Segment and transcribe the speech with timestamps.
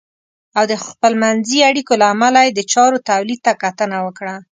[0.57, 4.35] او د خپلمنځي اړیکو له امله یې د چارو تولید ته کتنه وکړه.